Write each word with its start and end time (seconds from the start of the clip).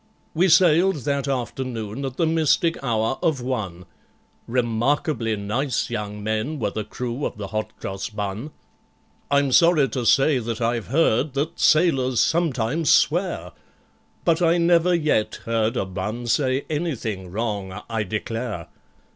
We 0.33 0.49
sailed 0.49 1.05
that 1.05 1.27
afternoon 1.27 2.05
at 2.05 2.17
the 2.17 2.25
mystic 2.25 2.75
hour 2.83 3.19
of 3.21 3.39
one,— 3.39 3.85
Remarkably 4.47 5.35
nice 5.35 5.91
young 5.91 6.23
men 6.23 6.57
were 6.57 6.71
the 6.71 6.83
crew 6.83 7.23
of 7.23 7.37
the 7.37 7.49
Hot 7.49 7.79
Cross 7.79 8.09
Bun, 8.09 8.49
I'm 9.29 9.51
sorry 9.51 9.87
to 9.89 10.07
say 10.07 10.39
that 10.39 10.59
I've 10.59 10.87
heard 10.87 11.35
that 11.35 11.59
sailors 11.59 12.19
sometimes 12.19 12.89
swear, 12.89 13.51
But 14.25 14.41
I 14.41 14.57
never 14.57 14.95
yet 14.95 15.35
heard 15.45 15.77
a 15.77 15.85
Bun 15.85 16.25
say 16.25 16.65
anything 16.67 17.29
wrong, 17.29 17.83
I 17.87 18.01
declare. 18.01 18.69